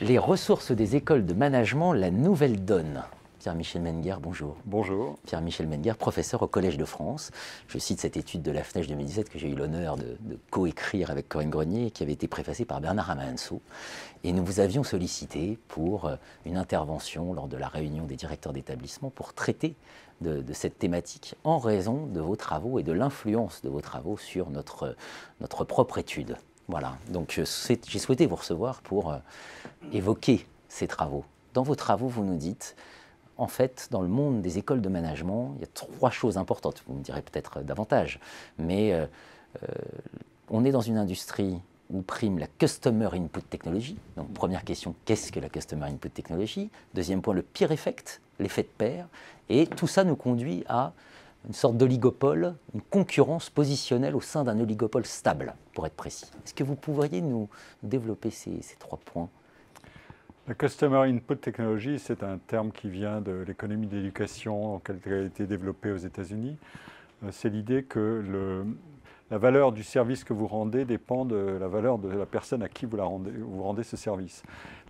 [0.00, 3.04] Les ressources des écoles de management, la nouvelle donne.
[3.42, 4.54] Pierre-Michel Menguer, bonjour.
[4.66, 5.18] Bonjour.
[5.26, 7.32] Pierre-Michel Menguer, professeur au Collège de France.
[7.66, 10.16] Je cite cette étude de la FNEJ 2017 que j'ai eu l'honneur de,
[10.52, 13.60] coécrire avec Corinne Grenier, qui avait été préfacée par Bernard Amansou.
[14.22, 16.14] Et nous vous avions sollicité pour euh,
[16.46, 19.74] une intervention lors de la réunion des directeurs d'établissement pour traiter
[20.20, 24.18] de, de, cette thématique en raison de vos travaux et de l'influence de vos travaux
[24.18, 24.94] sur notre,
[25.40, 26.36] notre propre étude.
[26.68, 27.44] Voilà, donc euh,
[27.88, 29.18] j'ai souhaité vous recevoir pour euh,
[29.92, 31.24] évoquer ces travaux.
[31.54, 32.76] Dans vos travaux, vous nous dites,
[33.42, 36.84] en fait, dans le monde des écoles de management, il y a trois choses importantes.
[36.86, 38.20] Vous me direz peut-être davantage,
[38.56, 39.06] mais euh,
[40.48, 41.58] on est dans une industrie
[41.90, 43.96] où prime la Customer Input Technology.
[44.16, 46.70] Donc, première question, qu'est-ce que la Customer Input Technology?
[46.94, 49.08] Deuxième point, le peer effect, l'effet de pair.
[49.48, 50.92] Et tout ça nous conduit à
[51.46, 56.30] une sorte d'oligopole, une concurrence positionnelle au sein d'un oligopole stable, pour être précis.
[56.44, 57.48] Est-ce que vous pourriez nous
[57.82, 59.28] développer ces, trois points?
[60.48, 65.20] La Customer Input Technology, c'est un terme qui vient de l'économie de l'éducation, qui a
[65.20, 66.56] été développé aux États-Unis.
[67.22, 68.64] Euh, c'est l'idée que
[69.30, 72.68] la valeur du service que vous rendez dépend de la valeur de la personne à
[72.68, 74.42] qui vous, rendez, ce service.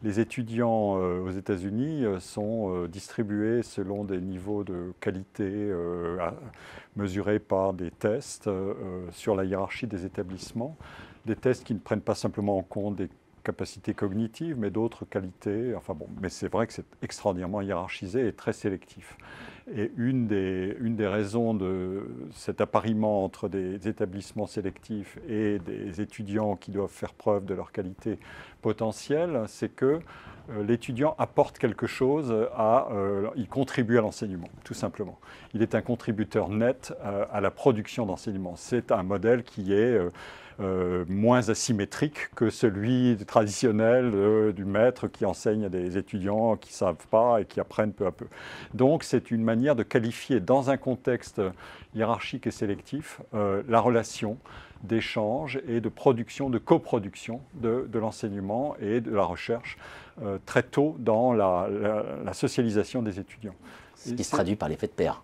[0.03, 5.71] Les étudiants euh, aux États-Unis euh, sont distribués selon des niveaux de qualité
[6.97, 8.49] mesurés par des tests
[9.11, 10.79] sur la hiérarchie des établissements,
[11.27, 13.11] des tests qui ne prennent pas simplement en compte des
[13.43, 15.75] capacités cognitives, mais d'autres qualités.
[15.75, 19.17] Enfin bon, mais c'est vrai que c'est extraordinairement hiérarchisé et très sélectif.
[19.77, 26.01] Et une des, une des raisons de cet appariement entre des établissements sélectifs et des
[26.01, 28.19] étudiants qui doivent faire preuve de leur qualité
[28.61, 30.01] potentielle, c'est que
[30.51, 35.19] euh, l'étudiant apporte quelque chose à, euh, il contribue à l'enseignement, tout simplement.
[35.55, 38.55] Il est un contributeur net euh, à la production d'enseignement.
[38.57, 39.99] C'est un modèle qui est
[40.59, 46.75] moins asymétrique que celui traditionnel euh, du maître qui enseigne à des étudiants qui ne
[46.75, 48.27] savent pas et qui apprennent peu à peu.
[48.75, 51.41] Donc c'est une manière de qualifier dans un contexte
[51.95, 54.37] hiérarchique et sélectif euh, la relation
[54.83, 59.79] d'échange et de production, de coproduction de, de l'enseignement et de la recherche
[60.45, 61.69] très tôt dans la,
[62.25, 63.55] la, socialisation des étudiants.
[63.95, 65.23] Ce qui se traduit par l'effet de pair.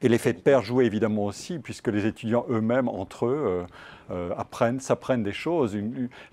[0.00, 3.66] Et l'effet de pair joue évidemment aussi, puisque les étudiants eux-mêmes, entre eux,
[4.10, 5.76] euh, apprennent, s'apprennent des choses.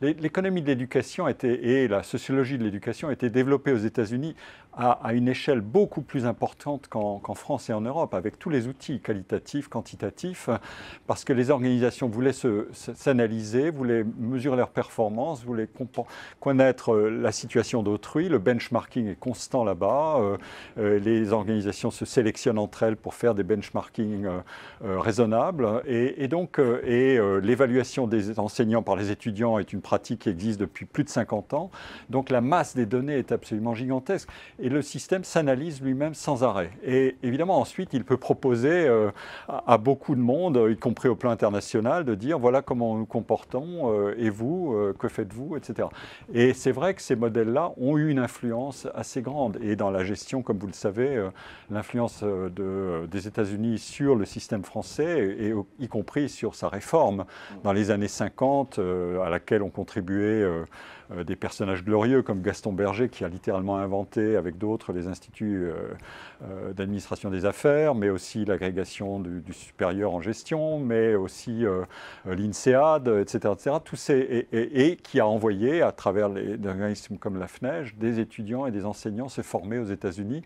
[0.02, 4.36] L'économie de l'éducation et la sociologie de l'éducation étaient développées aux États-Unis
[4.76, 9.00] à, une échelle beaucoup plus importante qu'en France et en Europe, avec tous les outils
[9.00, 10.50] qualitatifs, quantitatifs,
[11.06, 12.34] parce que les organisations voulaient
[12.74, 15.70] s'analyser, voulaient mesurer leurs performances, voulaient
[16.40, 18.30] connaître euh, la situation d'autrui.
[18.30, 20.18] Le benchmarking est constant là-bas.
[20.20, 20.38] Euh,
[20.80, 24.28] euh, les organisations se sélectionnent entre elles pour faire des benchmarkings
[24.82, 25.84] raisonnables.
[25.86, 27.20] Et, donc, et
[28.08, 31.72] des enseignants par les étudiants est une pratique qui existe depuis plus de 50 ans.
[32.10, 34.30] Donc la masse des données est absolument gigantesque
[34.60, 36.72] et le système s'analyse lui-même sans arrêt.
[36.84, 39.12] Et évidemment, ensuite, il peut proposer euh,
[39.48, 43.92] à, beaucoup de monde, y compris au plan international, de dire voilà comment nous comportons,
[43.92, 45.88] euh, et vous, euh, que faites-vous, etc.
[46.34, 49.58] Et c'est vrai que ces modèles-là ont eu une influence assez grande.
[49.62, 51.30] Et dans la gestion, comme vous le savez,
[51.70, 57.26] l'influence de, des États-Unis sur le système français, et, y compris sur sa réforme
[57.64, 60.46] dans les années 50, à laquelle ont contribué
[61.12, 65.66] euh, des personnages glorieux comme Gaston Berger qui a littéralement inventé avec d'autres les instituts
[65.66, 65.74] euh,
[66.44, 71.66] euh, d'administration des affaires, mais aussi l'agrégation du, supérieur en gestion, mais aussi
[72.26, 73.76] l'INSEAD, etc., etc.
[73.84, 78.66] Tous ces, et, qui a envoyé à travers les, organismes comme la FNEJ des étudiants
[78.66, 80.44] et des enseignants se former aux États-Unis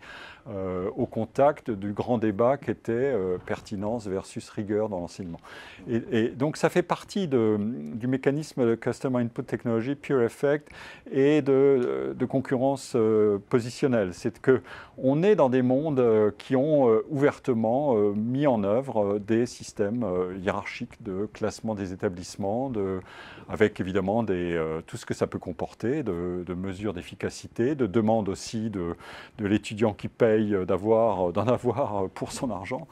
[0.96, 3.14] au contact du grand débat qui était
[3.44, 5.40] pertinence versus rigueur dans l'enseignement.
[5.88, 7.58] Et, donc ça fait partie de,
[7.94, 10.68] du mécanisme de Customer Input Technology, Pure Effect,
[11.10, 14.10] et de, concurrence euh, positionnelle.
[14.12, 19.46] C'est qu'on est dans des mondes euh, qui ont euh, ouvertement mis en œuvre des
[19.46, 20.04] systèmes
[20.42, 23.00] hiérarchiques de classement des établissements, de,
[23.48, 28.70] avec évidemment des, tout ce que ça peut comporter, de, mesures d'efficacité, de demandes aussi
[28.70, 28.94] de,
[29.38, 32.86] de l'étudiant qui paye d'avoir, d'en avoir pour son argent.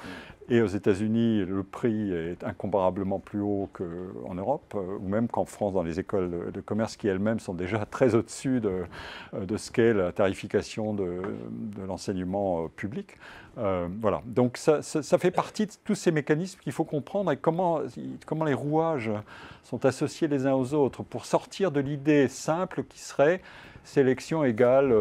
[0.48, 5.44] Et aux États-Unis, le prix est incomparablement plus haut qu'en Europe, euh, ou même qu'en
[5.44, 8.84] France, dans les écoles de commerce qui elles-mêmes sont déjà très au-dessus de,
[9.34, 11.20] euh, de, ce qu'est la tarification de,
[11.86, 13.16] l'enseignement euh, public.
[13.56, 14.22] voilà.
[14.24, 17.80] Donc ça, ça, fait partie de tous ces mécanismes qu'il faut comprendre et comment,
[18.24, 19.10] comment les rouages
[19.64, 23.40] sont associés les uns aux autres pour sortir de l'idée simple qui serait
[23.82, 24.92] sélection égale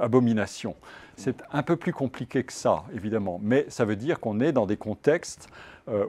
[0.00, 0.74] abomination.
[1.20, 4.64] C'est un peu plus compliqué que ça, évidemment, mais ça veut dire qu'on est dans
[4.64, 5.48] des contextes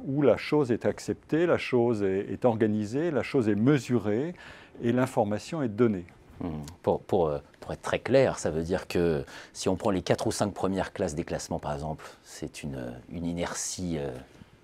[0.06, 4.36] où la chose est acceptée, la chose est, organisée, la chose est mesurée
[4.82, 6.06] et l'information est donnée.
[6.40, 6.62] Hmm.
[6.82, 10.28] Pour, pour, pour, être très clair, ça veut dire que si on prend les quatre
[10.28, 13.98] ou cinq premières classes des classements, par exemple, c'est une, une, inertie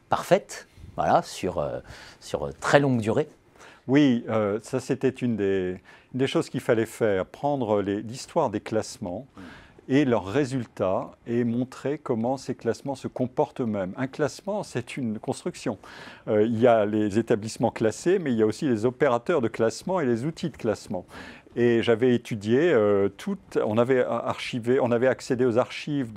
[0.07, 1.67] parfaite, voilà, sur,
[2.21, 3.27] sur très longue durée.
[3.87, 5.81] Oui, euh, ça c'était une des,
[6.13, 9.27] des choses qu'il fallait faire, prendre l'histoire des classements
[9.87, 13.93] et leurs résultats et montrer comment ces classements se comportent eux-mêmes.
[13.97, 15.77] Un classement, c'est une construction.
[16.27, 19.47] Euh, il y a les établissements classés, mais il y a aussi les opérateurs de
[19.47, 21.05] classement et les outils de classement.
[21.55, 26.11] Et j'avais étudié euh, tout, on avait archivé, on avait accédé aux archives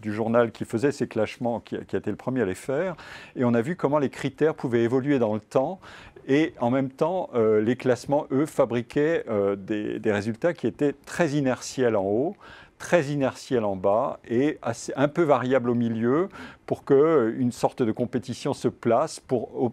[0.00, 2.94] du journal qui faisait ces classements, qui, qui, a été le premier à les faire,
[3.34, 5.80] et on a vu comment les critères pouvaient évoluer dans le temps.
[6.28, 11.30] Et en même temps, euh, les classements, eux, fabriquaient euh, des, résultats qui étaient très
[11.30, 12.36] inertiels en haut,
[12.82, 16.28] très inertiel en bas et assez, un peu variable au milieu
[16.66, 19.70] pour qu'une sorte de compétition se place pour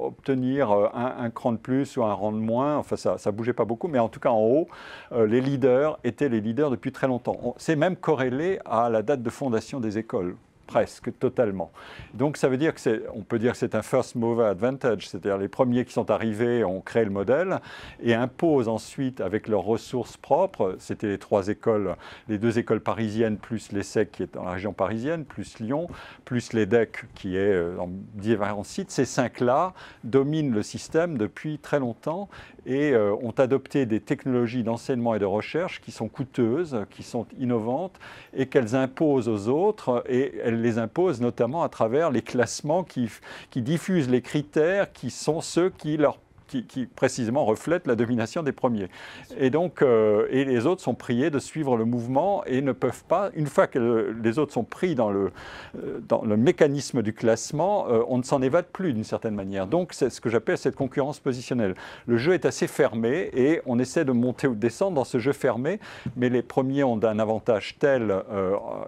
[0.00, 2.78] obtenir euh, un, cran de plus ou un rang de moins.
[2.78, 4.68] Enfin, ça ne bougeait pas beaucoup, mais en tout cas en haut,
[5.12, 7.54] euh, les leaders étaient les leaders depuis très longtemps.
[7.58, 10.34] C'est même corrélé à la date de fondation des écoles
[10.68, 11.72] presque totalement.
[12.14, 15.08] Donc ça veut dire que c'est, on peut dire que c'est un first mover advantage,
[15.08, 17.60] c'est-à-dire les premiers qui sont arrivés ont créé le modèle
[18.02, 21.96] et imposent ensuite avec leurs ressources propres, c'était les trois écoles,
[22.28, 25.88] les deux écoles parisiennes plus l'ESSEC qui est dans la région parisienne, plus Lyon,
[26.26, 29.72] plus l'EDEC qui est euh, dans différents sites, ces cinq-là
[30.04, 32.28] dominent le système depuis très longtemps
[32.66, 37.26] et euh, ont adopté des technologies d'enseignement et de recherche qui sont coûteuses, qui sont
[37.38, 37.98] innovantes
[38.34, 43.08] et qu'elles imposent aux autres et elles les imposent notamment à travers les classements qui,
[43.50, 48.52] qui diffusent les critères qui sont ceux qui leur qui, précisément reflète la domination des
[48.52, 48.88] premiers.
[49.38, 53.04] Et donc, euh, et les autres sont priés de suivre le mouvement et ne peuvent
[53.04, 55.30] pas, une fois que les autres sont pris dans le,
[55.76, 59.66] euh, dans le mécanisme du classement, euh, on ne s'en évade plus d'une certaine manière.
[59.66, 61.74] Donc, c'est ce que j'appelle cette concurrence positionnelle.
[62.06, 65.18] Le jeu est assez fermé et on essaie de monter ou de descendre dans ce
[65.18, 65.78] jeu fermé,
[66.16, 68.14] mais les premiers ont un avantage tel,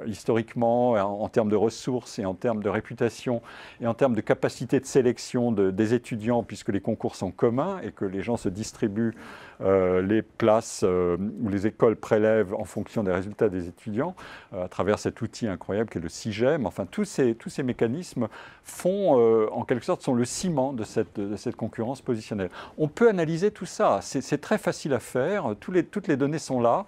[0.06, 3.42] historiquement, en, termes de ressources et en termes de réputation
[3.80, 7.50] et en termes de capacité de sélection des étudiants, puisque les concours sont communs
[7.82, 9.14] et que les gens se distribuent
[9.62, 14.14] euh, les places euh, où les écoles prélèvent en fonction des résultats des étudiants
[14.55, 16.64] euh, à travers cet outil incroyable qui est le CIGEM.
[16.64, 18.29] Enfin, tous ces, tous ces mécanismes
[18.64, 22.50] font, en quelque sorte, sont le ciment de cette, de cette concurrence positionnelle.
[22.79, 24.00] On peut analyser tout ça.
[24.02, 25.55] C'est très facile à faire.
[25.58, 26.87] Tous les, toutes les données sont là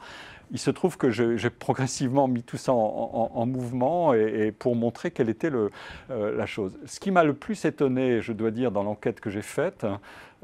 [0.55, 5.31] il se trouve que j'ai progressivement mis tout ça en, mouvement et, pour montrer quelle
[5.31, 5.71] était le,
[6.11, 6.79] la chose.
[6.85, 9.87] Ce qui m'a le plus étonné, je dois dire, dans l'enquête que j'ai faite,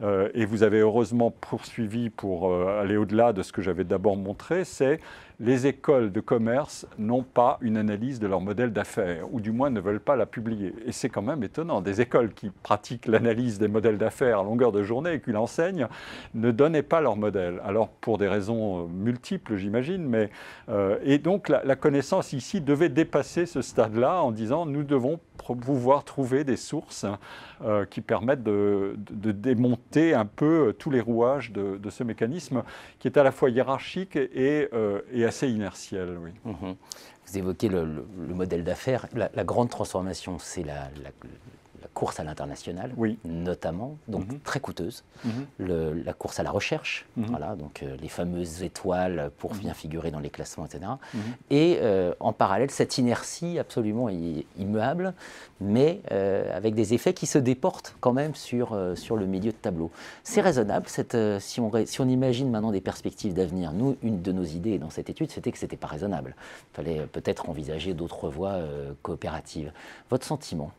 [0.02, 4.16] euh, et vous avez heureusement poursuivi pour euh, aller au-delà de ce que j'avais d'abord
[4.16, 5.00] montré, c'est
[5.40, 9.70] les écoles de commerce n'ont pas une analyse de leur modèle d'affaires, ou du moins
[9.70, 10.74] ne veulent pas la publier.
[10.84, 11.80] Et c'est quand même étonnant.
[11.80, 15.86] Des écoles qui pratiquent l'analyse des modèles d'affaires à longueur de journée et qui l'enseignent
[16.34, 17.60] ne donnaient pas leur modèle.
[17.64, 20.30] Alors pour des raisons euh, multiples, j'imagine, mais
[21.04, 25.18] et donc la, connaissance ici devait dépasser ce stade-là en disant nous devons
[25.54, 27.06] pouvoir trouver des sources
[27.64, 28.94] euh, qui permettent de,
[29.32, 32.62] démonter un peu tous les rouages de, ce mécanisme
[32.99, 36.19] qui est à la fois hiérarchique et, euh, assez inertiel.
[36.22, 36.31] Oui.
[36.44, 36.77] Mhm.
[37.27, 39.06] Vous évoquez le, modèle d'affaires.
[39.15, 40.89] La, grande transformation, c'est la,
[41.94, 43.19] course à l'international, oui.
[43.25, 44.41] notamment, donc mhm.
[44.41, 45.05] très coûteuse.
[45.25, 46.05] Mhm.
[46.05, 47.27] la course à la recherche, mhm.
[47.27, 50.93] voilà, donc euh, les fameuses étoiles pour bien figurer dans les classements, etc.
[51.51, 54.08] Et euh, en parallèle, cette inertie absolument
[54.58, 55.15] immuable,
[55.61, 59.56] mais euh, avec des effets qui se déportent quand même sur, sur le milieu de
[59.56, 59.91] tableau.
[60.23, 64.32] C'est raisonnable, cette, si, on, si on imagine maintenant des perspectives d'avenir, nous, une de
[64.32, 66.35] nos idées dans cette étude, c'était que ce n'était pas raisonnable.
[66.73, 68.58] Il fallait peut-être envisager d'autres voies
[69.03, 69.73] coopératives.
[70.11, 70.73] Votre sentiment?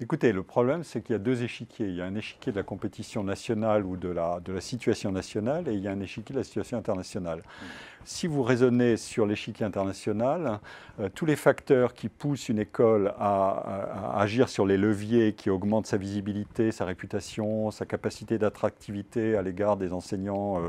[0.00, 1.86] Écoutez, le problème, c'est qu'il y a deux échiquiers.
[1.86, 5.12] Il y a un échiquier de la compétition nationale ou de la, de la situation
[5.12, 7.42] nationale et il y a un échiquier de la situation internationale.
[8.04, 10.58] Si vous raisonnez sur l'échiquier international,
[11.00, 15.86] euh, tous les facteurs qui poussent une école à, agir sur les leviers qui augmentent
[15.86, 20.68] sa visibilité, sa réputation, sa capacité d'attractivité à l'égard des enseignants euh,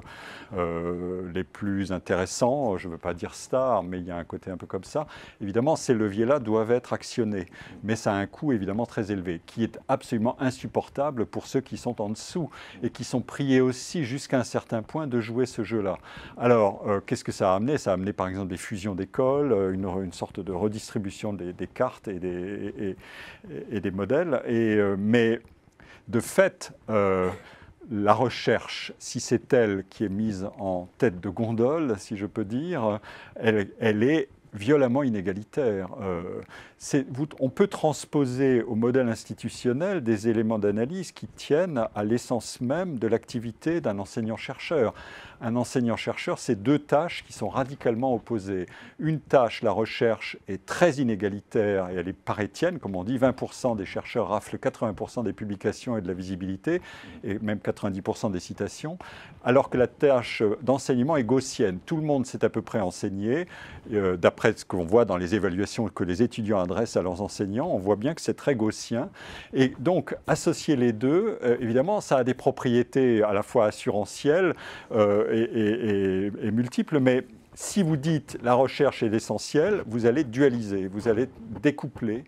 [0.58, 4.24] euh, les plus intéressants, je ne veux pas dire stars, mais il y a un
[4.24, 5.08] côté un peu comme ça,
[5.42, 7.48] évidemment, ces leviers-là doivent être actionnés.
[7.84, 11.78] Mais ça a un coût évidemment très élevé, qui est absolument insupportable pour ceux qui
[11.78, 12.50] sont en dessous
[12.84, 15.98] et qui sont priés aussi jusqu'à un certain point de jouer ce jeu-là.
[16.38, 19.74] Alors, qu'est-ce que ça a amené Ça a amené par exemple des fusions d'écoles, euh,
[19.74, 22.96] une, une, sorte de redistribution des, cartes et des,
[23.72, 24.42] et, des modèles.
[24.46, 25.40] Et, euh, mais
[26.08, 27.30] de fait, euh,
[27.92, 32.46] la recherche, si c'est elle qui est mise en tête de gondole, si je peux
[32.46, 33.00] dire,
[33.36, 35.90] elle, elle est violemment inégalitaire.
[36.02, 36.42] Euh,
[37.40, 43.08] on peut transposer au modèle institutionnel des éléments d'analyse qui tiennent à l'essence même de
[43.08, 44.94] l'activité d'un enseignant-chercheur.
[45.42, 48.66] Un enseignant-chercheur, c'est deux tâches qui sont radicalement opposées.
[49.00, 53.76] Une tâche, la recherche, est très inégalitaire et elle est parétienne, comme on dit, 20%
[53.78, 56.82] des chercheurs raflent 80% des publications et de la visibilité,
[57.24, 58.98] et même 90% des citations,
[59.44, 61.80] alors que la tâche d'enseignement est gaussienne.
[61.86, 63.48] Tout le monde sait à peu près enseigner,
[63.92, 67.70] euh, d'après ce qu'on voit dans les évaluations que les étudiants adressent à leurs enseignants,
[67.72, 69.10] on voit bien que c'est très gaussien.
[69.54, 74.54] Et donc, associer les deux, euh, évidemment, ça a des propriétés à la fois assurantielles
[74.92, 81.08] euh, et, multiples, mais si vous dites la recherche est l'essentiel, vous allez dualiser, vous
[81.08, 81.28] allez
[81.62, 82.24] découpler.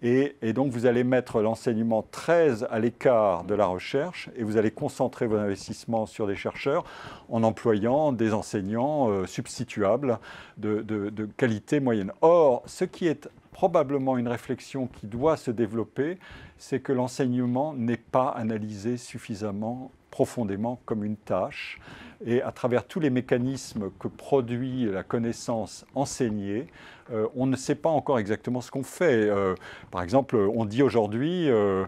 [0.00, 4.70] Et, donc vous allez mettre l'enseignement très à l'écart de la recherche et vous allez
[4.70, 6.84] concentrer vos investissements sur des chercheurs
[7.28, 10.18] en employant des enseignants euh, substituables
[10.56, 12.12] de, qualité moyenne.
[12.20, 16.18] Or, ce qui est probablement une réflexion qui doit se développer,
[16.58, 21.80] c'est que l'enseignement n'est pas analysé suffisamment profondément comme une tâche.
[22.24, 26.66] Et à travers tous les mécanismes que produit la connaissance enseignée,
[27.10, 29.28] euh, on ne sait pas encore exactement ce qu'on fait.
[29.28, 29.54] Euh,
[29.90, 31.86] par exemple, on dit aujourd'hui, euh,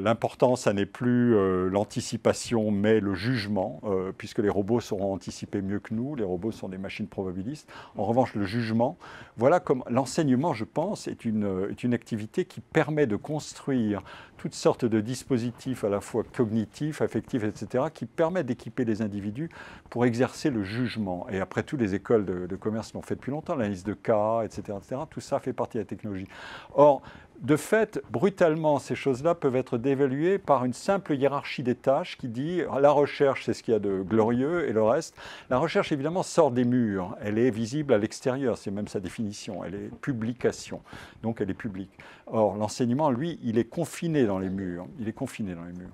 [0.00, 1.34] l'important, ça n'est plus
[1.70, 3.80] l'anticipation, mais le jugement,
[4.18, 6.14] puisque les robots sauront anticiper mieux que nous.
[6.14, 7.68] Les robots sont des machines probabilistes.
[7.96, 8.98] En revanche, le jugement,
[9.36, 14.02] voilà comme l'enseignement, je pense, est une, est une activité qui permet de construire
[14.36, 19.43] toutes sortes de dispositifs à la fois cognitifs, affectifs, etc., qui permettent d'équiper les individus
[19.90, 21.26] pour exercer le jugement.
[21.30, 24.78] Et après tout, les écoles de, commerce l'ont fait depuis longtemps, l'analyse de cas, etc.,
[24.78, 25.02] etc.
[25.10, 26.28] Tout ça fait partie de la technologie.
[26.74, 27.02] Or,
[27.40, 32.28] de fait, brutalement, ces choses-là peuvent être dévaluées par une simple hiérarchie des tâches qui
[32.28, 35.16] dit la recherche, c'est ce qu'il y a de glorieux, et le reste.
[35.50, 37.16] La recherche, évidemment, sort des murs.
[37.20, 39.64] Elle est visible à l'extérieur, c'est même sa définition.
[39.64, 40.80] Elle est publication,
[41.22, 41.90] donc elle est publique.
[42.26, 44.86] Or, l'enseignement, lui, il est confiné dans les murs.
[44.98, 45.90] Il est confiné dans les murs.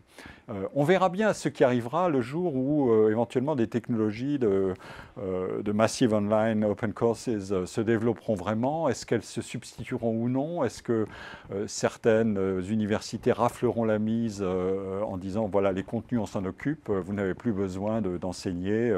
[0.50, 4.74] Euh, on verra bien ce qui arrivera le jour où, euh, éventuellement, des technologies de,
[5.18, 7.28] euh, de Massive Online Open Courses
[7.64, 8.88] se développeront vraiment.
[8.88, 10.64] Est-ce qu'elles se substitueront ou non?
[10.64, 11.06] Est-ce que
[11.66, 16.90] certaines euh, universités rafleront la mise euh, en disant voilà, les contenus, on s'en occupe,
[16.90, 18.94] vous n'avez plus besoin d'enseigner,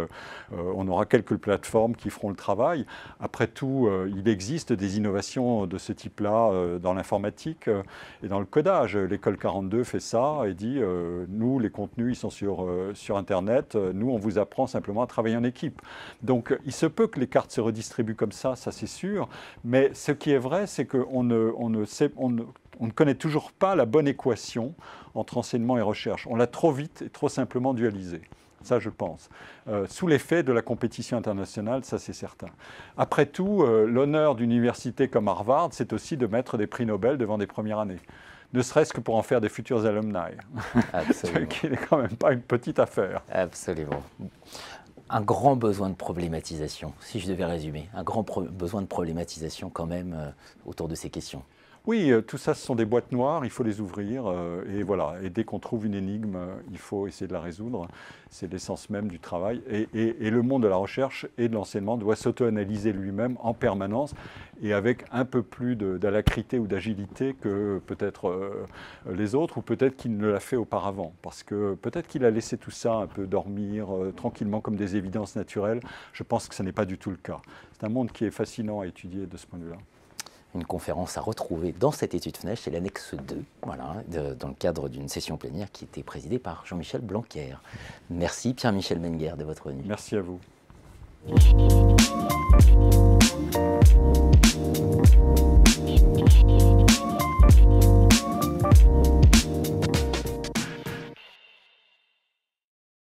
[0.52, 2.86] on aura quelques plateformes qui feront le travail.
[3.20, 7.68] Après tout, il existe des innovations de ce type-là dans l'informatique
[8.22, 8.96] et dans le codage.
[8.96, 10.80] L'école 42 fait ça et dit
[11.28, 15.36] nous, les contenus, ils sont sur, sur Internet, nous, on vous apprend simplement à travailler
[15.36, 15.80] en équipe.
[16.22, 19.28] Donc, il se peut que les cartes se redistribuent comme ça, ça c'est sûr,
[19.64, 22.46] mais ce qui est vrai, c'est qu'on ne, on ne, sait, on
[22.80, 24.74] on ne connaît toujours pas la bonne équation
[25.14, 26.26] entre enseignement et recherche.
[26.28, 28.22] On l'a trop vite et trop simplement dualisé.
[28.62, 29.28] Ça, je pense.
[29.68, 32.46] Euh, sous l'effet de la compétition internationale, ça c'est certain.
[32.96, 37.18] Après tout, euh, l'honneur d'une université comme Harvard, c'est aussi de mettre des prix Nobel
[37.18, 38.00] devant des premières années.
[38.52, 40.18] Ne serait-ce que pour en faire des futurs alumni.
[40.92, 41.46] Absolument.
[41.48, 43.22] qui n'est quand même pas une petite affaire.
[43.30, 44.02] Absolument.
[45.08, 47.88] Un grand besoin de problématisation, si je devais résumer.
[47.94, 50.30] Un grand besoin de problématisation quand même euh,
[50.66, 51.42] autour de ces questions.
[51.84, 54.26] Oui, euh, tout ça, ce sont des boîtes noires, il faut les ouvrir.
[54.28, 57.40] Euh, et voilà, et dès qu'on trouve une énigme, euh, il faut essayer de la
[57.40, 57.88] résoudre.
[58.30, 59.60] C'est l'essence même du travail.
[59.68, 64.14] Et, le monde de la recherche et de l'enseignement doit s'auto-analyser lui-même en permanence
[64.62, 68.34] et avec un peu plus d'alacrité ou d'agilité que peut-être
[69.10, 71.12] les autres, ou peut-être qu'il ne l'a fait auparavant.
[71.20, 75.36] Parce que peut-être qu'il a laissé tout ça un peu dormir tranquillement comme des évidences
[75.36, 75.80] naturelles.
[76.14, 77.42] Je pense que ce n'est pas du tout le cas.
[77.72, 79.78] C'est un monde qui est fascinant à étudier de ce point de vue-là
[80.54, 83.96] une conférence à retrouver dans cette étude FNESH, c'est l'annexe 2, voilà,
[84.38, 87.56] dans le cadre d'une session plénière qui était présidée par Jean-Michel Blanquer.
[88.10, 89.84] Merci Pierre-Michel Menguer de votre venue.
[89.86, 90.40] Merci à vous.